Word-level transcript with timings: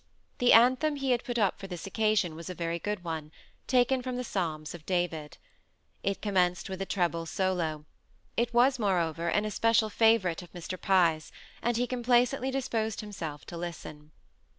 The 0.39 0.51
anthem 0.53 0.95
he 0.95 1.11
had 1.11 1.23
put 1.23 1.37
up 1.37 1.59
for 1.59 1.67
this 1.67 1.85
occasion 1.85 2.33
was 2.35 2.49
a 2.49 2.55
very 2.55 2.79
good 2.79 3.03
one, 3.03 3.31
taken 3.67 4.01
from 4.01 4.17
the 4.17 4.23
Psalms 4.23 4.73
of 4.73 4.83
David. 4.87 5.37
It 6.01 6.23
commenced 6.23 6.69
with 6.71 6.81
a 6.81 6.87
treble 6.87 7.27
solo; 7.27 7.85
it 8.35 8.51
was, 8.51 8.79
moreover, 8.79 9.27
an 9.27 9.45
especial 9.45 9.91
favourite 9.91 10.41
of 10.41 10.51
Mr. 10.53 10.81
Pye's; 10.81 11.31
and 11.61 11.77
he 11.77 11.85
complacently 11.85 12.49
disposed 12.49 13.01
himself 13.01 13.45
to 13.45 13.57
listen. 13.57 14.11